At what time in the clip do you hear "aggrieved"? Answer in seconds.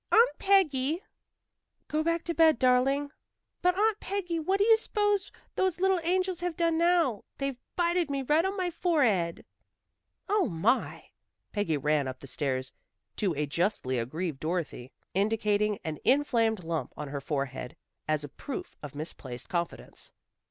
13.99-14.39